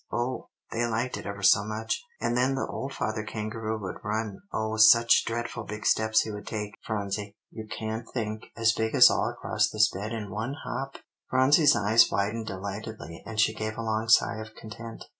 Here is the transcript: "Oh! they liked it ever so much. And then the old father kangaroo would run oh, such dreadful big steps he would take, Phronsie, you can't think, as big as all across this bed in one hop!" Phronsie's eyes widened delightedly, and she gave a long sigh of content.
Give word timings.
"Oh! 0.11 0.49
they 0.71 0.83
liked 0.87 1.15
it 1.17 1.27
ever 1.27 1.43
so 1.43 1.63
much. 1.63 2.03
And 2.19 2.35
then 2.35 2.55
the 2.55 2.65
old 2.65 2.91
father 2.91 3.23
kangaroo 3.23 3.79
would 3.79 4.03
run 4.03 4.39
oh, 4.51 4.77
such 4.77 5.25
dreadful 5.25 5.63
big 5.63 5.85
steps 5.85 6.21
he 6.21 6.31
would 6.31 6.47
take, 6.47 6.73
Phronsie, 6.83 7.35
you 7.51 7.67
can't 7.67 8.07
think, 8.11 8.47
as 8.57 8.73
big 8.73 8.95
as 8.95 9.11
all 9.11 9.29
across 9.29 9.69
this 9.69 9.91
bed 9.91 10.11
in 10.11 10.31
one 10.31 10.55
hop!" 10.63 10.95
Phronsie's 11.29 11.75
eyes 11.75 12.09
widened 12.11 12.47
delightedly, 12.47 13.21
and 13.27 13.39
she 13.39 13.53
gave 13.53 13.77
a 13.77 13.83
long 13.83 14.07
sigh 14.07 14.39
of 14.39 14.55
content. 14.55 15.05